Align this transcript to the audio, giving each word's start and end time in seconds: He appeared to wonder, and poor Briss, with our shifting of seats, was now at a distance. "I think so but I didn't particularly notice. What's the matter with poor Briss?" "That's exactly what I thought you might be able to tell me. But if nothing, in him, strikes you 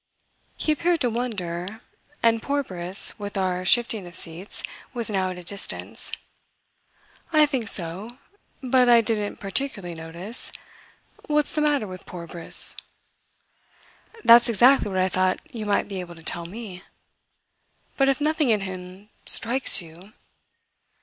He 0.57 0.71
appeared 0.71 0.99
to 1.01 1.11
wonder, 1.11 1.79
and 2.23 2.41
poor 2.41 2.63
Briss, 2.63 3.19
with 3.19 3.37
our 3.37 3.63
shifting 3.63 4.07
of 4.07 4.15
seats, 4.15 4.63
was 4.95 5.11
now 5.11 5.27
at 5.29 5.37
a 5.37 5.43
distance. 5.43 6.11
"I 7.31 7.45
think 7.45 7.67
so 7.67 8.17
but 8.63 8.89
I 8.89 9.01
didn't 9.01 9.35
particularly 9.35 9.93
notice. 9.93 10.51
What's 11.27 11.53
the 11.53 11.61
matter 11.61 11.85
with 11.85 12.07
poor 12.07 12.25
Briss?" 12.25 12.75
"That's 14.23 14.49
exactly 14.49 14.89
what 14.89 14.97
I 14.99 15.07
thought 15.07 15.39
you 15.53 15.67
might 15.67 15.87
be 15.87 15.99
able 15.99 16.15
to 16.15 16.23
tell 16.23 16.47
me. 16.47 16.81
But 17.95 18.09
if 18.09 18.19
nothing, 18.19 18.49
in 18.49 18.61
him, 18.61 19.09
strikes 19.27 19.83
you 19.83 20.13